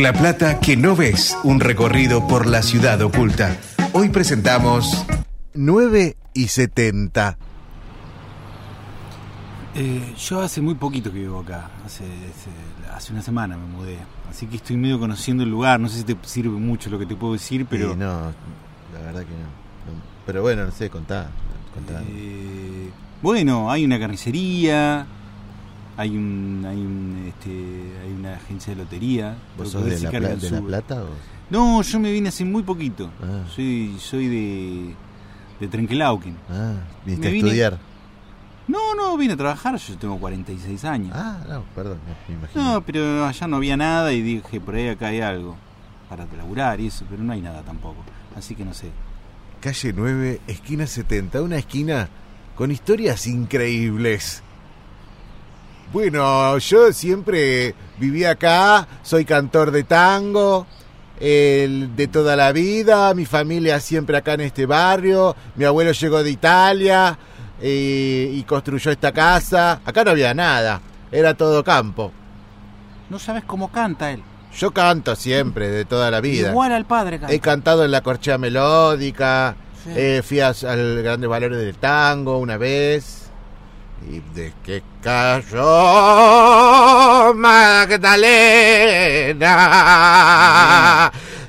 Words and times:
La 0.00 0.14
plata 0.14 0.60
que 0.60 0.78
no 0.78 0.96
ves, 0.96 1.36
un 1.44 1.60
recorrido 1.60 2.26
por 2.26 2.46
la 2.46 2.62
ciudad 2.62 3.02
oculta. 3.02 3.58
Hoy 3.92 4.08
presentamos 4.08 5.04
9 5.52 6.16
y 6.32 6.48
70. 6.48 7.36
Eh, 9.74 10.14
yo 10.18 10.40
hace 10.40 10.62
muy 10.62 10.74
poquito 10.76 11.12
que 11.12 11.18
vivo 11.18 11.40
acá, 11.40 11.68
hace, 11.84 12.04
hace, 12.04 12.96
hace 12.96 13.12
una 13.12 13.20
semana 13.20 13.58
me 13.58 13.66
mudé, 13.66 13.98
así 14.30 14.46
que 14.46 14.56
estoy 14.56 14.78
medio 14.78 14.98
conociendo 14.98 15.42
el 15.42 15.50
lugar, 15.50 15.78
no 15.78 15.90
sé 15.90 15.98
si 15.98 16.04
te 16.04 16.16
sirve 16.22 16.58
mucho 16.58 16.88
lo 16.88 16.98
que 16.98 17.04
te 17.04 17.14
puedo 17.14 17.34
decir, 17.34 17.66
pero... 17.68 17.92
Sí, 17.92 17.98
no, 17.98 18.32
la 18.94 19.00
verdad 19.04 19.20
que 19.20 19.32
no. 19.32 19.92
No, 19.92 20.02
Pero 20.24 20.40
bueno, 20.40 20.64
no 20.64 20.72
sé, 20.72 20.88
contá. 20.88 21.28
contá. 21.74 22.02
Eh, 22.08 22.88
bueno, 23.20 23.70
hay 23.70 23.84
una 23.84 24.00
carnicería, 24.00 25.06
hay 26.00 26.16
un, 26.16 26.64
hay 26.66 26.76
un, 26.78 27.24
este, 27.28 27.50
hay 28.02 28.12
una 28.12 28.34
agencia 28.34 28.74
de 28.74 28.82
lotería. 28.82 29.36
¿Vos 29.58 29.70
sos 29.70 29.84
de, 29.84 30.00
la, 30.00 30.10
Pla- 30.10 30.34
de. 30.36 30.62
Plata 30.62 31.02
o...? 31.02 31.08
No, 31.50 31.82
yo 31.82 32.00
me 32.00 32.10
vine 32.10 32.28
hace 32.30 32.44
muy 32.44 32.62
poquito. 32.62 33.10
Ah. 33.22 33.44
Soy, 33.54 33.96
soy 33.98 34.28
de, 34.28 34.94
de 35.60 35.68
Trenquelauquen. 35.68 36.36
Ah, 36.48 36.74
viniste 37.04 37.28
a 37.28 37.30
estudiar. 37.32 37.78
No, 38.66 38.94
no, 38.94 39.16
vine 39.18 39.32
a 39.34 39.36
trabajar, 39.36 39.76
yo 39.76 39.98
tengo 39.98 40.16
46 40.18 40.84
años. 40.84 41.12
Ah, 41.14 41.38
no, 41.48 41.64
perdón, 41.74 41.98
me, 42.06 42.34
me 42.34 42.40
imagino. 42.40 42.62
No, 42.74 42.80
pero 42.82 43.26
allá 43.26 43.46
no 43.48 43.56
había 43.56 43.76
nada 43.76 44.12
y 44.12 44.22
dije, 44.22 44.60
por 44.60 44.76
ahí 44.76 44.88
acá 44.88 45.08
hay 45.08 45.20
algo 45.20 45.56
para 46.08 46.24
laburar 46.36 46.80
y 46.80 46.86
eso, 46.86 47.04
pero 47.10 47.22
no 47.22 47.32
hay 47.32 47.40
nada 47.42 47.62
tampoco. 47.62 48.02
Así 48.36 48.54
que 48.54 48.64
no 48.64 48.72
sé. 48.72 48.90
Calle 49.60 49.92
9, 49.94 50.40
esquina 50.46 50.86
70, 50.86 51.42
una 51.42 51.56
esquina 51.56 52.08
con 52.54 52.70
historias 52.70 53.26
increíbles. 53.26 54.42
Bueno, 55.92 56.56
yo 56.58 56.92
siempre 56.92 57.74
viví 57.98 58.24
acá, 58.24 58.86
soy 59.02 59.24
cantor 59.24 59.72
de 59.72 59.82
tango, 59.82 60.66
el 61.18 61.96
de 61.96 62.06
toda 62.06 62.36
la 62.36 62.52
vida, 62.52 63.12
mi 63.14 63.26
familia 63.26 63.80
siempre 63.80 64.16
acá 64.16 64.34
en 64.34 64.42
este 64.42 64.66
barrio, 64.66 65.34
mi 65.56 65.64
abuelo 65.64 65.90
llegó 65.90 66.22
de 66.22 66.30
Italia 66.30 67.18
eh, 67.60 68.30
y 68.32 68.42
construyó 68.44 68.92
esta 68.92 69.10
casa. 69.12 69.80
Acá 69.84 70.04
no 70.04 70.12
había 70.12 70.32
nada, 70.32 70.80
era 71.10 71.34
todo 71.34 71.64
campo. 71.64 72.12
No 73.08 73.18
sabes 73.18 73.42
cómo 73.44 73.72
canta 73.72 74.12
él. 74.12 74.22
Yo 74.56 74.70
canto 74.72 75.16
siempre, 75.16 75.68
de 75.70 75.84
toda 75.84 76.10
la 76.12 76.20
vida. 76.20 76.50
Igual 76.50 76.72
al 76.72 76.84
padre 76.84 77.18
canta. 77.18 77.34
He 77.34 77.40
cantado 77.40 77.84
en 77.84 77.90
la 77.90 78.00
corchea 78.02 78.38
melódica, 78.38 79.56
Sí. 79.82 79.90
Eh, 79.90 80.18
eh, 80.18 80.22
fui 80.22 80.40
a- 80.40 80.48
al 80.68 81.02
Grandes 81.02 81.28
Valores 81.30 81.58
del 81.58 81.74
Tango 81.76 82.36
una 82.38 82.58
vez. 82.58 83.19
Y 84.08 84.20
de 84.34 84.52
que 84.64 84.82
cayó 85.02 85.62
Magdalena, 87.34 89.42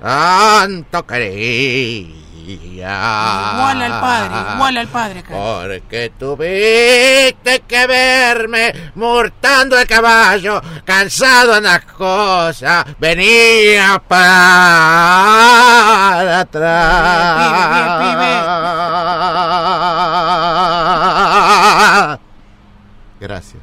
tanto 0.00 1.06
quería. 1.06 2.22
Igual 2.44 3.82
al 3.82 4.00
padre, 4.00 4.34
igual 4.54 4.76
al 4.76 4.88
padre. 4.88 5.22
Porque 5.28 6.12
tuviste 6.18 7.60
que 7.66 7.86
verme 7.86 8.90
murtando 8.96 9.78
el 9.78 9.86
caballo, 9.86 10.60
cansado 10.84 11.56
en 11.56 11.62
las 11.64 11.84
cosas, 11.84 12.84
venía 12.98 14.02
para 14.08 15.60
atrás. 16.40 18.02
Gracias. 23.22 23.62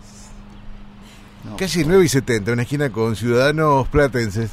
No, 1.43 1.57
Calle 1.57 1.83
9 1.85 2.05
y 2.05 2.07
70, 2.07 2.53
una 2.53 2.61
esquina 2.61 2.89
con 2.89 3.17
ciudadanos 3.17 3.89
platenses. 3.89 4.51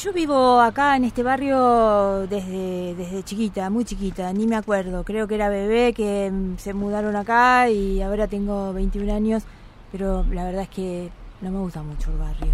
Yo 0.00 0.12
vivo 0.12 0.60
acá 0.60 0.94
en 0.94 1.04
este 1.04 1.24
barrio 1.24 2.28
desde, 2.28 2.94
desde 2.94 3.24
chiquita, 3.24 3.68
muy 3.68 3.84
chiquita, 3.84 4.32
ni 4.32 4.46
me 4.46 4.54
acuerdo. 4.54 5.02
Creo 5.02 5.26
que 5.26 5.34
era 5.34 5.48
bebé 5.48 5.92
que 5.92 6.30
mm, 6.30 6.58
se 6.58 6.72
mudaron 6.72 7.16
acá 7.16 7.68
y 7.68 8.00
ahora 8.00 8.28
tengo 8.28 8.72
21 8.72 9.12
años, 9.12 9.42
pero 9.90 10.24
la 10.30 10.44
verdad 10.44 10.62
es 10.62 10.68
que 10.68 11.10
no 11.40 11.50
me 11.50 11.58
gusta 11.58 11.82
mucho 11.82 12.12
el 12.12 12.18
barrio. 12.18 12.52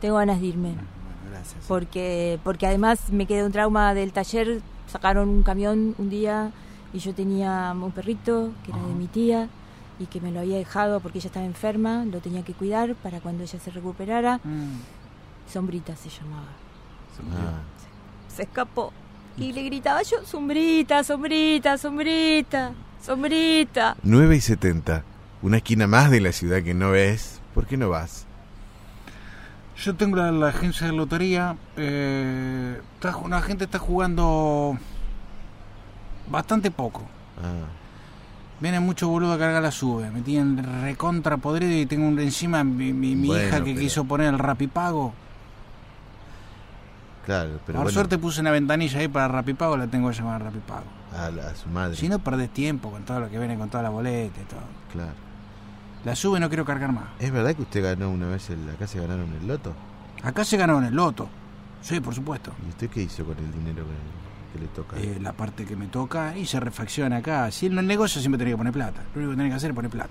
Tengo 0.00 0.16
ganas 0.16 0.40
de 0.40 0.46
irme, 0.46 0.68
bueno, 0.68 0.82
gracias. 1.28 1.64
porque, 1.66 2.38
porque 2.44 2.68
además 2.68 3.10
me 3.10 3.26
quedé 3.26 3.44
un 3.44 3.50
trauma 3.50 3.94
del 3.94 4.12
taller, 4.12 4.60
sacaron 4.86 5.28
un 5.28 5.42
camión 5.42 5.96
un 5.98 6.08
día 6.08 6.52
y 6.92 6.98
yo 6.98 7.14
tenía 7.14 7.72
un 7.74 7.92
perrito 7.92 8.52
que 8.64 8.72
era 8.72 8.82
de 8.82 8.94
mi 8.94 9.06
tía 9.06 9.48
y 9.98 10.06
que 10.06 10.20
me 10.20 10.30
lo 10.30 10.40
había 10.40 10.56
dejado 10.56 11.00
porque 11.00 11.18
ella 11.18 11.28
estaba 11.28 11.46
enferma, 11.46 12.04
lo 12.04 12.20
tenía 12.20 12.42
que 12.42 12.54
cuidar 12.54 12.94
para 12.96 13.20
cuando 13.20 13.44
ella 13.44 13.58
se 13.58 13.70
recuperara. 13.70 14.38
Mm, 14.44 14.78
Sombrita 15.52 15.94
se 15.96 16.08
llamaba. 16.08 16.48
Ah, 17.34 17.60
se 18.34 18.42
escapó. 18.44 18.92
Y 19.36 19.52
le 19.52 19.62
gritaba 19.64 20.02
yo, 20.02 20.24
sombrita, 20.24 21.04
sombrita, 21.04 21.76
sombrita, 21.76 22.72
sombrita. 23.02 23.96
9 24.02 24.36
y 24.36 24.40
70, 24.40 25.04
una 25.42 25.58
esquina 25.58 25.86
más 25.86 26.10
de 26.10 26.20
la 26.20 26.32
ciudad 26.32 26.62
que 26.62 26.74
no 26.74 26.90
ves. 26.90 27.40
¿Por 27.54 27.66
qué 27.66 27.76
no 27.76 27.88
vas? 27.88 28.26
Yo 29.76 29.94
tengo 29.96 30.16
la, 30.16 30.30
la 30.30 30.48
agencia 30.48 30.86
de 30.86 30.92
lotería. 30.92 31.56
Eh, 31.76 32.80
está, 32.94 33.16
la 33.28 33.42
gente 33.42 33.64
está 33.64 33.78
jugando 33.78 34.78
bastante 36.30 36.70
poco. 36.70 37.02
Ah, 37.38 37.66
Viene 38.60 38.78
mucho 38.78 39.08
boludo 39.08 39.32
a 39.32 39.38
cargar 39.38 39.62
la 39.62 39.70
sube. 39.70 40.10
Me 40.10 40.20
tienen 40.20 40.82
recontra 40.82 41.38
podrido 41.38 41.72
y 41.72 41.86
tengo 41.86 42.06
un, 42.06 42.18
encima 42.20 42.62
mi, 42.62 42.92
mi- 42.92 43.16
mi 43.16 43.28
Bueno, 43.28 43.48
hija 43.48 43.56
que 43.58 43.70
pero- 43.70 43.80
quiso 43.80 44.04
poner 44.04 44.26
el 44.28 44.38
rapipago. 44.38 45.14
claro, 47.24 47.50
pero 47.66 47.76
Por 47.78 47.84
bueno, 47.84 47.90
suerte 47.90 48.18
puse 48.18 48.40
una 48.40 48.50
ventanilla 48.50 48.98
ahí 49.00 49.08
para 49.08 49.28
rapipago, 49.28 49.76
la 49.76 49.86
tengo 49.86 50.10
que 50.10 50.16
llamar 50.16 50.42
rapipago. 50.42 50.84
a, 51.16 51.30
la- 51.30 51.48
a 51.48 51.54
su 51.54 51.68
madre. 51.68 51.96
Si 51.96 52.08
no, 52.08 52.18
perdés 52.18 52.50
tiempo 52.50 52.90
con 52.90 53.02
todo 53.04 53.20
lo 53.20 53.30
que 53.30 53.38
viene, 53.38 53.56
con 53.56 53.68
toda 53.70 53.82
la 53.82 53.90
boleta 53.90 54.40
y 54.40 54.44
todo. 54.44 54.60
Claro. 54.92 55.12
La 56.04 56.14
sube 56.16 56.38
no 56.40 56.48
quiero 56.48 56.64
cargar 56.64 56.92
más. 56.92 57.04
¿Es 57.18 57.30
verdad 57.32 57.54
que 57.54 57.62
usted 57.62 57.82
ganó 57.82 58.10
una 58.10 58.26
vez 58.28 58.48
el, 58.50 58.68
acá 58.70 58.86
se 58.86 59.00
ganaron 59.00 59.32
el 59.40 59.46
loto? 59.46 59.72
Acá 60.22 60.44
se 60.44 60.56
ganó 60.56 60.78
en 60.78 60.84
el 60.84 60.94
loto. 60.94 61.28
Sí, 61.82 61.98
por 62.00 62.14
supuesto. 62.14 62.52
¿Y 62.64 62.68
usted 62.68 62.88
qué 62.90 63.02
hizo 63.02 63.24
con 63.24 63.36
el 63.38 63.52
dinero 63.52 63.84
que, 63.84 63.90
que 64.52 64.58
le 64.58 64.66
toca? 64.68 64.96
Eh, 64.98 65.18
la 65.20 65.32
parte 65.32 65.64
que 65.64 65.76
me 65.76 65.86
toca 65.86 66.36
y 66.36 66.46
se 66.46 66.58
refacciona 66.60 67.16
acá. 67.18 67.50
Si 67.50 67.66
en 67.66 67.78
el 67.78 67.86
negocio 67.86 68.20
siempre 68.20 68.38
tenés 68.38 68.54
que 68.54 68.58
poner 68.58 68.72
plata. 68.72 69.02
Lo 69.14 69.20
único 69.20 69.30
que 69.32 69.36
tenés 69.36 69.52
que 69.52 69.56
hacer 69.56 69.70
es 69.70 69.74
poner 69.76 69.90
plata. 69.90 70.10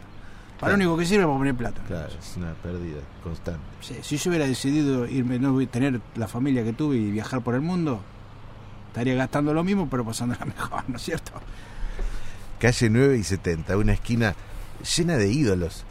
Para 0.60 0.72
Claro. 0.72 0.72
lo 0.72 0.76
único 0.92 0.98
que 0.98 1.06
sirve 1.06 1.22
es 1.24 1.28
para 1.28 1.38
poner 1.38 1.56
plata. 1.56 1.82
Claro, 1.88 2.10
es 2.20 2.38
una 2.38 2.54
pérdida 2.54 3.00
constante. 3.24 3.62
Sí, 3.82 3.96
si 4.02 4.18
yo 4.18 4.30
hubiera 4.32 4.46
decidido 4.46 5.06
irme, 5.08 5.40
no 5.40 5.58
tener 5.68 6.02
la 6.16 6.28
familia 6.28 6.64
que 6.64 6.74
tuve 6.74 6.98
y 6.98 7.12
viajar 7.12 7.42
por 7.42 7.56
el 7.56 7.62
mundo, 7.62 8.02
estaría 8.88 9.16
gastando 9.16 9.54
lo 9.54 9.64
mismo, 9.64 9.90
pero 9.90 10.04
pasándola 10.04 10.44
mejor, 10.58 10.84
¿no 10.90 10.98
es 10.98 11.02
cierto? 11.04 11.32
Calle 12.60 12.90
9 12.90 13.18
y 13.18 13.24
70, 13.24 13.78
una 13.78 13.94
esquina 13.94 14.36
llena 14.98 15.16
de 15.16 15.32
ídolos. 15.32 15.86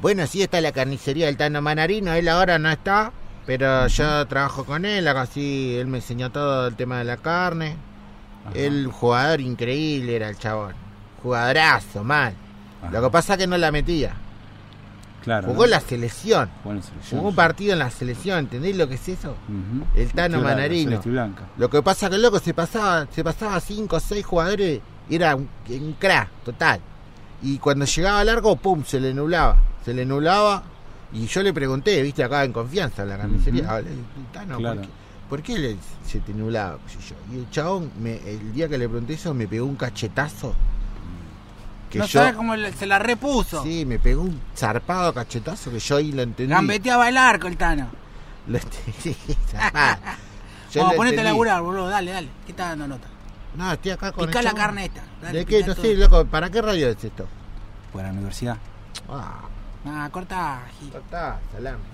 Bueno, 0.00 0.26
sí 0.26 0.42
está 0.42 0.60
la 0.60 0.70
carnicería 0.70 1.26
del 1.26 1.36
Tano 1.36 1.60
Manarino, 1.62 2.12
él 2.12 2.28
ahora 2.28 2.58
no 2.58 2.70
está, 2.70 3.12
pero 3.46 3.86
yo 3.86 4.26
trabajo 4.26 4.64
con 4.64 4.84
él, 4.84 5.06
así 5.08 5.76
él 5.76 5.86
me 5.86 5.98
enseñó 5.98 6.30
todo 6.30 6.68
el 6.68 6.74
tema 6.74 6.98
de 6.98 7.04
la 7.04 7.16
carne. 7.16 7.76
El 8.54 8.88
jugador 8.88 9.40
increíble 9.40 10.16
era 10.16 10.28
el 10.28 10.38
chabón. 10.38 10.74
Jugadorazo, 11.22 12.04
mal. 12.04 12.34
Lo 12.90 13.02
que 13.02 13.10
pasa 13.10 13.34
es 13.34 13.38
que 13.40 13.46
no 13.46 13.56
la 13.56 13.72
metía. 13.72 14.14
Claro. 15.22 15.48
Jugó 15.48 15.64
en 15.64 15.70
la 15.70 15.80
selección. 15.80 16.50
Jugó 16.62 16.82
selección. 16.82 17.18
Jugó 17.18 17.30
un 17.30 17.34
partido 17.34 17.72
en 17.72 17.78
la 17.78 17.90
selección, 17.90 18.40
¿entendés 18.40 18.76
lo 18.76 18.86
que 18.86 18.96
es 18.96 19.08
eso? 19.08 19.34
El 19.94 20.12
Tano 20.12 20.42
Manarino. 20.42 21.00
Lo 21.56 21.70
que 21.70 21.82
pasa 21.82 22.10
que 22.10 22.16
el 22.16 22.22
loco 22.22 22.38
se 22.38 22.52
pasaba, 22.52 23.06
se 23.10 23.24
pasaba 23.24 23.58
cinco 23.60 23.96
o 23.96 24.00
seis 24.00 24.24
jugadores, 24.26 24.80
era 25.08 25.34
un, 25.34 25.48
un 25.70 25.96
crack 25.98 26.28
total. 26.44 26.80
Y 27.42 27.58
cuando 27.58 27.86
llegaba 27.86 28.22
largo, 28.24 28.56
pum, 28.56 28.84
se 28.84 29.00
le 29.00 29.14
nublaba. 29.14 29.56
Se 29.84 29.94
le 29.94 30.04
nublaba. 30.04 30.62
Y 31.14 31.26
yo 31.26 31.42
le 31.42 31.52
pregunté, 31.52 32.02
viste, 32.02 32.24
acá 32.24 32.44
en 32.44 32.52
confianza, 32.52 33.02
en 33.04 33.08
la 33.10 33.16
carnicería, 33.18 33.62
Ujú. 33.62 33.70
"Hable, 33.72 33.90
Tano, 34.32 34.58
Claro. 34.58 34.80
¿por 34.80 34.86
qué, 34.86 34.92
por 35.28 35.42
qué 35.42 35.58
le- 35.58 35.76
se 36.04 36.20
te 36.20 36.34
nublaba? 36.34 36.78
Y 37.32 37.36
el 37.38 37.50
chabón, 37.50 37.92
me- 38.00 38.16
el 38.28 38.52
día 38.52 38.68
que 38.68 38.76
le 38.78 38.88
pregunté 38.88 39.14
eso, 39.14 39.32
me 39.32 39.46
pegó 39.46 39.64
un 39.66 39.76
cachetazo. 39.76 40.54
Que 41.90 42.00
no 42.00 42.06
yo, 42.06 42.18
sabes 42.20 42.34
cómo 42.34 42.56
le- 42.56 42.72
se 42.72 42.86
la 42.86 42.98
repuso. 42.98 43.62
Sí, 43.62 43.86
me 43.86 44.00
pegó 44.00 44.22
un 44.22 44.40
zarpado 44.56 45.14
cachetazo 45.14 45.70
que 45.70 45.78
yo 45.78 45.96
ahí 45.96 46.10
lo 46.10 46.22
entendí. 46.22 46.52
Gambeteaba 46.52 47.08
el 47.08 47.16
arco 47.16 47.46
el 47.46 47.56
Tano. 47.56 47.86
Lo 48.48 48.58
entendí, 48.58 49.16
Vamos, 49.54 50.90
lo 50.92 50.96
ponete 50.96 51.00
a 51.00 51.20
entendí. 51.20 51.22
laburar, 51.22 51.62
boludo. 51.62 51.88
Dale, 51.88 52.10
dale. 52.10 52.28
¿Qué 52.44 52.50
estás 52.52 52.70
dando 52.70 52.88
nota? 52.88 53.06
No, 53.56 53.72
estoy 53.72 53.92
acá 53.92 54.10
con 54.12 54.24
el 54.24 54.28
Picá 54.30 54.42
la 54.42 54.50
chabón. 54.50 54.60
carne 54.66 54.84
esta. 54.86 55.02
Dale, 55.22 55.38
¿De 55.38 55.46
qué? 55.46 55.64
No 55.64 55.74
sé, 55.74 55.94
loco. 55.94 56.24
¿Para 56.26 56.50
qué 56.50 56.60
radio 56.60 56.88
es 56.88 57.02
esto? 57.04 57.26
Fue 57.92 58.02
a 58.02 58.06
la 58.06 58.12
universidad. 58.12 58.56
Ah, 59.08 59.42
Ah, 59.86 60.08
corta. 60.10 60.62
Gil. 60.80 60.92
está, 60.96 61.38
salame. 61.52 61.93